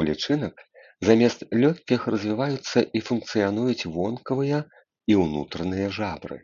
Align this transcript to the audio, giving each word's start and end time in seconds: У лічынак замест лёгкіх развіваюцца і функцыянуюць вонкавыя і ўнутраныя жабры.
У - -
лічынак 0.08 0.56
замест 1.10 1.46
лёгкіх 1.62 2.00
развіваюцца 2.16 2.78
і 3.00 3.04
функцыянуюць 3.08 3.88
вонкавыя 3.98 4.58
і 5.12 5.20
ўнутраныя 5.26 5.88
жабры. 6.02 6.36